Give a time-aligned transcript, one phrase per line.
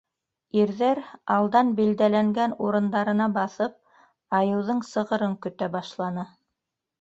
[0.59, 1.01] Ирҙәр
[1.35, 3.77] алдан билдәләнгән урындарына баҫып,
[4.39, 6.27] айыуҙың сығырын көтә башланы.